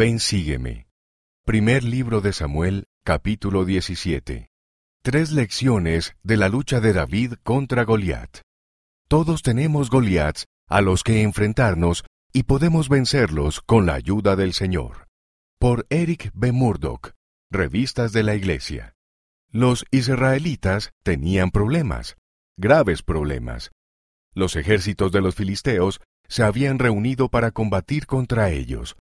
Ven 0.00 0.18
sígueme. 0.18 0.86
Primer 1.44 1.84
libro 1.84 2.22
de 2.22 2.32
Samuel, 2.32 2.86
capítulo 3.04 3.66
17. 3.66 4.48
Tres 5.02 5.30
lecciones 5.30 6.16
de 6.22 6.38
la 6.38 6.48
lucha 6.48 6.80
de 6.80 6.94
David 6.94 7.34
contra 7.42 7.84
Goliat. 7.84 8.38
Todos 9.08 9.42
tenemos 9.42 9.90
Goliats 9.90 10.46
a 10.68 10.80
los 10.80 11.02
que 11.02 11.20
enfrentarnos 11.20 12.02
y 12.32 12.44
podemos 12.44 12.88
vencerlos 12.88 13.60
con 13.60 13.84
la 13.84 13.92
ayuda 13.92 14.36
del 14.36 14.54
Señor. 14.54 15.06
Por 15.58 15.84
Eric 15.90 16.30
B. 16.32 16.50
Murdoch, 16.52 17.10
Revistas 17.50 18.12
de 18.14 18.22
la 18.22 18.34
Iglesia. 18.34 18.94
Los 19.50 19.84
israelitas 19.90 20.92
tenían 21.02 21.50
problemas, 21.50 22.16
graves 22.56 23.02
problemas. 23.02 23.70
Los 24.32 24.56
ejércitos 24.56 25.12
de 25.12 25.20
los 25.20 25.34
filisteos 25.34 26.00
se 26.26 26.42
habían 26.42 26.78
reunido 26.78 27.28
para 27.28 27.50
combatir 27.50 28.06
contra 28.06 28.48
ellos. 28.48 28.96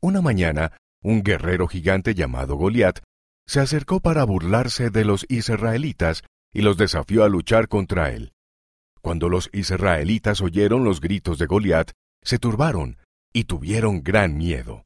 Una 0.00 0.20
mañana, 0.20 0.72
un 1.02 1.22
guerrero 1.22 1.66
gigante 1.66 2.14
llamado 2.14 2.54
Goliat 2.56 3.00
se 3.46 3.60
acercó 3.60 4.00
para 4.00 4.24
burlarse 4.24 4.90
de 4.90 5.04
los 5.04 5.26
israelitas 5.28 6.22
y 6.52 6.62
los 6.62 6.76
desafió 6.76 7.24
a 7.24 7.28
luchar 7.28 7.66
contra 7.66 8.12
él. 8.12 8.32
Cuando 9.00 9.28
los 9.28 9.50
israelitas 9.52 10.40
oyeron 10.40 10.84
los 10.84 11.00
gritos 11.00 11.38
de 11.38 11.46
Goliat, 11.46 11.90
se 12.22 12.38
turbaron 12.38 12.98
y 13.32 13.44
tuvieron 13.44 14.02
gran 14.02 14.36
miedo. 14.36 14.84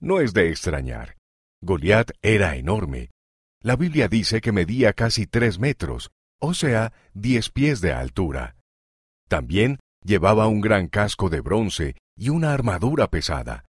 No 0.00 0.20
es 0.20 0.34
de 0.34 0.50
extrañar. 0.50 1.16
Goliat 1.62 2.10
era 2.22 2.56
enorme. 2.56 3.10
La 3.62 3.76
Biblia 3.76 4.08
dice 4.08 4.40
que 4.40 4.52
medía 4.52 4.92
casi 4.92 5.26
tres 5.26 5.58
metros, 5.58 6.10
o 6.40 6.54
sea, 6.54 6.92
diez 7.14 7.50
pies 7.50 7.80
de 7.80 7.92
altura. 7.92 8.56
También 9.28 9.78
llevaba 10.02 10.46
un 10.46 10.60
gran 10.60 10.88
casco 10.88 11.30
de 11.30 11.40
bronce 11.40 11.96
y 12.16 12.30
una 12.30 12.52
armadura 12.52 13.08
pesada. 13.08 13.64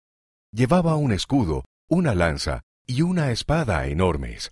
Llevaba 0.54 0.98
un 0.98 1.14
escudo, 1.14 1.64
una 1.90 2.14
lanza 2.14 2.64
y 2.86 3.04
una 3.04 3.32
espada 3.32 3.88
enormes. 3.88 4.52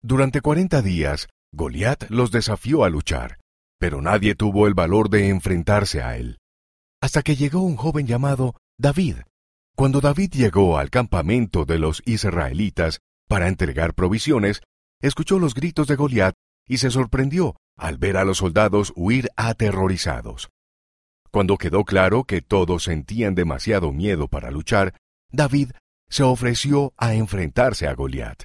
Durante 0.00 0.42
cuarenta 0.42 0.80
días, 0.80 1.26
Goliat 1.52 2.08
los 2.08 2.30
desafió 2.30 2.84
a 2.84 2.88
luchar, 2.88 3.40
pero 3.80 4.00
nadie 4.00 4.36
tuvo 4.36 4.68
el 4.68 4.74
valor 4.74 5.10
de 5.10 5.28
enfrentarse 5.28 6.02
a 6.02 6.16
él. 6.16 6.38
Hasta 7.02 7.22
que 7.22 7.34
llegó 7.34 7.62
un 7.62 7.74
joven 7.74 8.06
llamado 8.06 8.54
David. 8.78 9.16
Cuando 9.74 10.00
David 10.00 10.30
llegó 10.34 10.78
al 10.78 10.88
campamento 10.88 11.64
de 11.64 11.80
los 11.80 12.00
israelitas 12.04 13.00
para 13.28 13.48
entregar 13.48 13.94
provisiones, 13.94 14.62
escuchó 15.02 15.40
los 15.40 15.54
gritos 15.54 15.88
de 15.88 15.96
Goliat 15.96 16.34
y 16.68 16.78
se 16.78 16.92
sorprendió 16.92 17.56
al 17.76 17.98
ver 17.98 18.18
a 18.18 18.24
los 18.24 18.38
soldados 18.38 18.92
huir 18.94 19.28
aterrorizados. 19.34 20.48
Cuando 21.32 21.56
quedó 21.56 21.82
claro 21.82 22.22
que 22.22 22.40
todos 22.40 22.84
sentían 22.84 23.34
demasiado 23.34 23.90
miedo 23.90 24.28
para 24.28 24.52
luchar, 24.52 24.94
David 25.32 25.72
se 26.08 26.22
ofreció 26.22 26.92
a 26.96 27.14
enfrentarse 27.14 27.86
a 27.86 27.94
Goliat. 27.94 28.44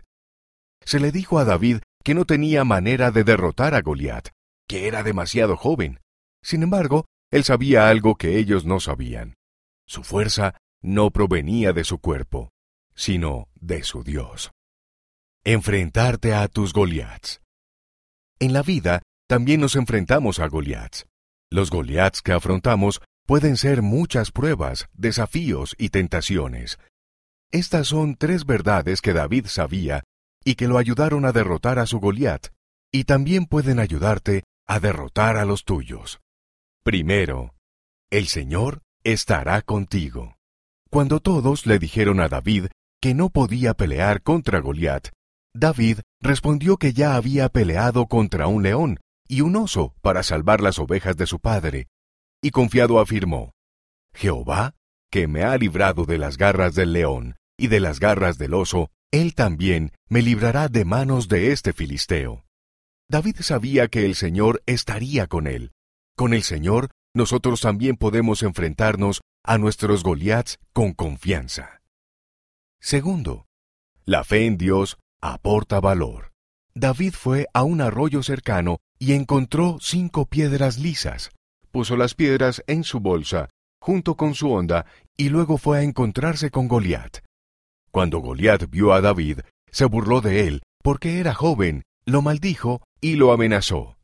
Se 0.83 0.99
le 0.99 1.11
dijo 1.11 1.39
a 1.39 1.45
David 1.45 1.79
que 2.03 2.13
no 2.13 2.25
tenía 2.25 2.63
manera 2.63 3.11
de 3.11 3.23
derrotar 3.23 3.73
a 3.73 3.81
Goliat, 3.81 4.29
que 4.67 4.87
era 4.87 5.01
demasiado 5.01 5.57
joven. 5.57 5.99
Sin 6.43 6.61
embargo, 6.61 7.05
él 7.31 7.43
sabía 7.43 7.89
algo 7.89 8.15
que 8.15 8.37
ellos 8.37 8.65
no 8.65 8.79
sabían. 8.79 9.35
Su 9.87 10.03
fuerza 10.03 10.55
no 10.81 11.09
provenía 11.09 11.73
de 11.73 11.83
su 11.83 11.97
cuerpo, 11.97 12.51
sino 12.93 13.47
de 13.55 13.83
su 13.83 14.03
Dios. 14.03 14.51
Enfrentarte 15.43 16.33
a 16.33 16.47
tus 16.47 16.73
Goliats. 16.73 17.41
En 18.39 18.53
la 18.53 18.61
vida 18.61 19.01
también 19.27 19.61
nos 19.61 19.75
enfrentamos 19.75 20.39
a 20.39 20.47
Goliats. 20.47 21.07
Los 21.51 21.71
Goliats 21.71 22.21
que 22.21 22.31
afrontamos 22.31 23.01
pueden 23.25 23.57
ser 23.57 23.81
muchas 23.81 24.31
pruebas, 24.31 24.87
desafíos 24.93 25.75
y 25.77 25.89
tentaciones. 25.89 26.79
Estas 27.51 27.87
son 27.87 28.15
tres 28.15 28.45
verdades 28.45 29.01
que 29.01 29.13
David 29.13 29.45
sabía 29.47 30.03
y 30.43 30.55
que 30.55 30.67
lo 30.67 30.77
ayudaron 30.77 31.25
a 31.25 31.31
derrotar 31.31 31.79
a 31.79 31.87
su 31.87 31.99
Goliat, 31.99 32.47
y 32.91 33.05
también 33.05 33.45
pueden 33.45 33.79
ayudarte 33.79 34.43
a 34.67 34.79
derrotar 34.79 35.37
a 35.37 35.45
los 35.45 35.63
tuyos. 35.63 36.19
Primero, 36.83 37.55
el 38.11 38.27
Señor 38.27 38.83
estará 39.03 39.61
contigo. 39.61 40.37
Cuando 40.91 41.19
todos 41.19 41.65
le 41.65 41.79
dijeron 41.79 42.19
a 42.19 42.29
David 42.29 42.67
que 43.01 43.13
no 43.13 43.29
podía 43.29 43.73
pelear 43.73 44.21
contra 44.21 44.59
Goliat, 44.59 45.09
David 45.53 45.99
respondió 46.21 46.77
que 46.77 46.93
ya 46.93 47.15
había 47.15 47.49
peleado 47.49 48.07
contra 48.07 48.47
un 48.47 48.63
león 48.63 48.99
y 49.27 49.41
un 49.41 49.55
oso 49.55 49.95
para 50.01 50.21
salvar 50.21 50.61
las 50.61 50.77
ovejas 50.79 51.17
de 51.17 51.25
su 51.25 51.39
padre, 51.39 51.87
y 52.45 52.51
confiado 52.51 52.99
afirmó, 52.99 53.55
Jehová, 54.13 54.75
que 55.09 55.27
me 55.27 55.41
ha 55.41 55.57
librado 55.57 56.05
de 56.05 56.19
las 56.19 56.37
garras 56.37 56.75
del 56.75 56.93
león 56.93 57.37
y 57.57 57.69
de 57.69 57.79
las 57.79 57.99
garras 57.99 58.37
del 58.37 58.53
oso, 58.53 58.91
él 59.09 59.33
también 59.33 59.93
me 60.09 60.21
librará 60.21 60.67
de 60.67 60.85
manos 60.85 61.27
de 61.27 61.51
este 61.51 61.73
filisteo. 61.73 62.45
David 63.09 63.37
sabía 63.39 63.87
que 63.87 64.05
el 64.05 64.13
Señor 64.13 64.61
estaría 64.67 65.25
con 65.25 65.47
él. 65.47 65.71
Con 66.15 66.35
el 66.35 66.43
Señor, 66.43 66.91
nosotros 67.15 67.61
también 67.61 67.95
podemos 67.95 68.43
enfrentarnos 68.43 69.21
a 69.43 69.57
nuestros 69.57 70.03
Goliaths 70.03 70.59
con 70.71 70.93
confianza. 70.93 71.81
Segundo, 72.79 73.47
la 74.05 74.23
fe 74.23 74.45
en 74.45 74.59
Dios 74.59 74.99
aporta 75.19 75.79
valor. 75.79 76.31
David 76.75 77.13
fue 77.13 77.47
a 77.55 77.63
un 77.63 77.81
arroyo 77.81 78.21
cercano 78.21 78.77
y 78.99 79.13
encontró 79.13 79.79
cinco 79.81 80.27
piedras 80.27 80.77
lisas. 80.77 81.31
Puso 81.75 81.97
las 81.97 82.15
piedras 82.15 82.63
en 82.67 82.85
su 82.85 83.01
bolsa, 83.01 83.49
junto 83.81 84.15
con 84.15 84.33
su 84.33 84.49
honda, 84.49 84.85
y 85.17 85.27
luego 85.27 85.57
fue 85.57 85.79
a 85.79 85.81
encontrarse 85.81 86.49
con 86.49 86.69
Goliat. 86.69 87.17
Cuando 87.91 88.19
Goliat 88.19 88.69
vio 88.69 88.93
a 88.93 89.01
David, 89.01 89.41
se 89.71 89.83
burló 89.83 90.21
de 90.21 90.47
él, 90.47 90.63
porque 90.81 91.19
era 91.19 91.33
joven, 91.33 91.83
lo 92.05 92.21
maldijo 92.21 92.81
y 93.01 93.17
lo 93.17 93.33
amenazó. 93.33 93.97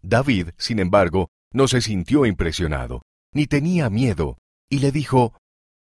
David, 0.00 0.50
sin 0.58 0.78
embargo, 0.78 1.30
no 1.52 1.66
se 1.66 1.80
sintió 1.80 2.24
impresionado, 2.24 3.02
ni 3.34 3.48
tenía 3.48 3.90
miedo, 3.90 4.38
y 4.70 4.78
le 4.78 4.92
dijo, 4.92 5.32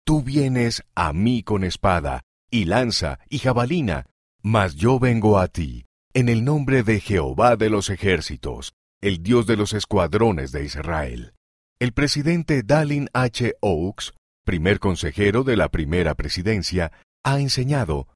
Tú 0.05 0.25
vienes 0.25 0.83
a 0.97 1.13
mí 1.13 1.45
con 1.45 1.63
espada, 1.63 2.23
y 2.51 2.65
lanza, 2.65 3.21
y 3.29 3.39
jabalina, 3.39 4.07
mas 4.43 4.75
yo 4.75 4.99
vengo 4.99 5.39
a 5.39 5.47
ti, 5.47 5.87
en 6.13 6.29
el 6.29 6.45
nombre 6.45 6.83
de 6.83 6.99
Jehová 6.99 7.55
de 7.55 7.71
los 7.71 7.89
ejércitos, 7.89 8.73
el 9.03 9.23
Dios 9.23 9.47
de 9.47 9.57
los 9.57 9.73
escuadrones 9.73 10.53
de 10.53 10.65
Israel. 10.65 11.33
El 11.79 11.93
presidente 11.93 12.63
Dallin 12.63 13.09
H. 13.15 13.55
Oaks, 13.63 14.13
primer 14.45 14.79
consejero 14.79 15.43
de 15.43 15.57
la 15.57 15.71
primera 15.71 16.15
presidencia, 16.15 16.93
ha 17.25 17.41
enseñado, 17.41 18.09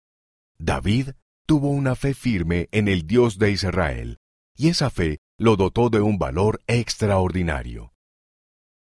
David 0.59 1.11
tuvo 1.47 1.71
una 1.71 1.94
fe 1.94 2.12
firme 2.12 2.69
en 2.71 2.89
el 2.89 3.06
Dios 3.06 3.39
de 3.39 3.50
Israel, 3.50 4.19
y 4.56 4.69
esa 4.69 4.91
fe 4.91 5.19
lo 5.39 5.56
dotó 5.56 5.89
de 5.89 6.00
un 6.00 6.19
valor 6.19 6.61
extraordinario. 6.67 7.93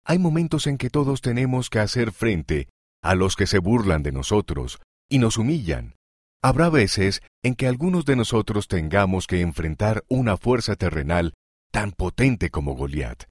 Hay 0.06 0.20
momentos 0.20 0.68
en 0.68 0.78
que 0.78 0.90
todos 0.90 1.22
tenemos 1.22 1.70
que 1.70 1.80
hacer 1.80 2.12
frente 2.12 2.70
a 3.02 3.16
los 3.16 3.36
que 3.36 3.48
se 3.48 3.60
burlan 3.60 4.04
de 4.04 4.12
nosotros 4.12 4.80
y 5.10 5.18
nos 5.18 5.38
humillan, 5.38 5.96
Habrá 6.42 6.70
veces 6.70 7.22
en 7.44 7.54
que 7.56 7.68
algunos 7.68 8.06
de 8.06 8.16
nosotros 8.16 8.70
tengamos 8.70 9.28
que 9.28 9.42
enfrentar 9.42 10.06
una 10.08 10.38
fuerza 10.38 10.78
terrenal 10.78 11.34
tan 11.72 11.92
potente 11.92 12.50
como 12.50 12.76
Goliat. 12.76 13.24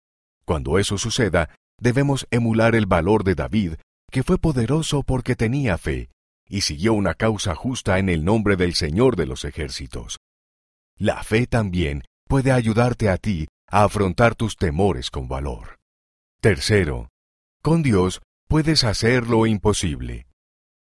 Cuando 0.44 0.78
eso 0.78 0.98
suceda, 0.98 1.50
debemos 1.78 2.26
emular 2.30 2.74
el 2.74 2.86
valor 2.86 3.24
de 3.24 3.34
David, 3.34 3.74
que 4.10 4.22
fue 4.22 4.38
poderoso 4.38 5.02
porque 5.02 5.36
tenía 5.36 5.78
fe, 5.78 6.10
y 6.48 6.62
siguió 6.62 6.94
una 6.94 7.14
causa 7.14 7.54
justa 7.54 7.98
en 7.98 8.08
el 8.08 8.24
nombre 8.24 8.56
del 8.56 8.74
Señor 8.74 9.16
de 9.16 9.26
los 9.26 9.44
ejércitos. 9.44 10.18
La 10.96 11.22
fe 11.22 11.46
también 11.46 12.02
puede 12.26 12.52
ayudarte 12.52 13.08
a 13.08 13.18
ti 13.18 13.46
a 13.70 13.84
afrontar 13.84 14.34
tus 14.34 14.56
temores 14.56 15.10
con 15.10 15.28
valor. 15.28 15.76
Tercero, 16.40 17.08
con 17.62 17.82
Dios 17.82 18.20
puedes 18.48 18.84
hacer 18.84 19.28
lo 19.28 19.46
imposible. 19.46 20.26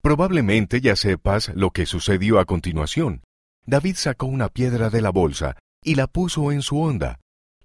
Probablemente 0.02 0.82
ya 0.82 0.96
sepas 0.96 1.50
lo 1.50 1.70
que 1.70 1.86
sucedió 1.86 2.40
a 2.40 2.46
continuación. 2.46 3.22
David 3.66 3.96
sacó 3.98 4.26
una 4.26 4.50
piedra 4.50 4.90
de 4.90 5.02
la 5.02 5.12
bolsa 5.12 5.58
y 5.84 5.96
la 5.96 6.08
puso 6.08 6.52
en 6.52 6.64
su 6.64 6.82
honda. 6.82 7.20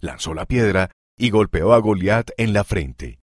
Lanzó 0.07 0.35
la 0.35 0.47
piedra 0.47 0.93
y 1.19 1.31
golpeó 1.31 1.73
a 1.73 1.79
Goliat 1.79 2.31
en 2.37 2.53
la 2.53 2.63
frente. 2.63 3.19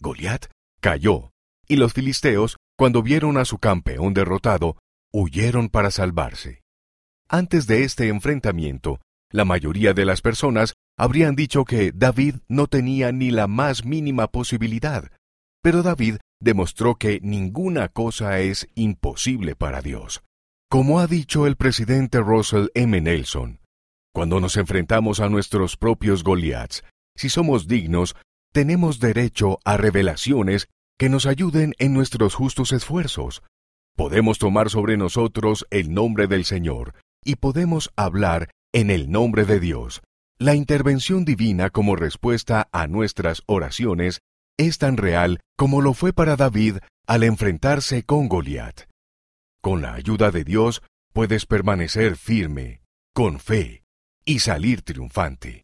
Goliat 0.00 0.46
cayó, 0.80 1.32
y 1.68 1.76
los 1.76 1.92
filisteos, 1.92 2.56
cuando 2.78 3.02
vieron 3.02 3.36
a 3.36 3.44
su 3.44 3.58
campeón 3.58 4.14
derrotado, 4.14 4.78
huyeron 5.12 5.68
para 5.68 5.90
salvarse. 5.90 6.62
Antes 7.28 7.66
de 7.66 7.84
este 7.84 8.08
enfrentamiento, 8.08 9.02
la 9.30 9.44
mayoría 9.44 9.92
de 9.92 10.06
las 10.06 10.22
personas 10.22 10.72
habrían 10.96 11.36
dicho 11.36 11.66
que 11.66 11.92
David 11.92 12.36
no 12.48 12.68
tenía 12.68 13.12
ni 13.12 13.30
la 13.30 13.46
más 13.46 13.84
mínima 13.84 14.28
posibilidad, 14.28 15.10
pero 15.62 15.82
David 15.82 16.16
demostró 16.40 16.94
que 16.94 17.20
ninguna 17.20 17.90
cosa 17.90 18.40
es 18.40 18.66
imposible 18.74 19.56
para 19.56 19.82
Dios. 19.82 20.22
Como 20.70 21.00
ha 21.00 21.06
dicho 21.06 21.46
el 21.46 21.56
presidente 21.56 22.18
Russell 22.20 22.68
M. 22.74 22.98
Nelson, 22.98 23.60
cuando 24.14 24.38
nos 24.38 24.56
enfrentamos 24.56 25.18
a 25.18 25.28
nuestros 25.28 25.76
propios 25.76 26.22
Goliaths, 26.22 26.84
si 27.16 27.28
somos 27.28 27.66
dignos, 27.66 28.14
tenemos 28.52 29.00
derecho 29.00 29.58
a 29.64 29.76
revelaciones 29.76 30.68
que 30.96 31.08
nos 31.08 31.26
ayuden 31.26 31.74
en 31.78 31.92
nuestros 31.92 32.36
justos 32.36 32.70
esfuerzos. 32.70 33.42
Podemos 33.96 34.38
tomar 34.38 34.70
sobre 34.70 34.96
nosotros 34.96 35.66
el 35.70 35.92
nombre 35.92 36.28
del 36.28 36.44
Señor 36.44 36.94
y 37.24 37.36
podemos 37.36 37.90
hablar 37.96 38.50
en 38.72 38.90
el 38.90 39.10
nombre 39.10 39.44
de 39.44 39.58
Dios. 39.58 40.00
La 40.38 40.54
intervención 40.54 41.24
divina 41.24 41.70
como 41.70 41.96
respuesta 41.96 42.68
a 42.70 42.86
nuestras 42.86 43.42
oraciones 43.46 44.20
es 44.56 44.78
tan 44.78 44.96
real 44.96 45.40
como 45.56 45.80
lo 45.80 45.92
fue 45.92 46.12
para 46.12 46.36
David 46.36 46.76
al 47.08 47.24
enfrentarse 47.24 48.04
con 48.04 48.28
Goliat. 48.28 48.82
Con 49.60 49.82
la 49.82 49.94
ayuda 49.94 50.30
de 50.30 50.44
Dios 50.44 50.82
puedes 51.12 51.46
permanecer 51.46 52.16
firme, 52.16 52.80
con 53.12 53.40
fe, 53.40 53.83
y 54.24 54.38
salir 54.38 54.82
triunfante. 54.82 55.62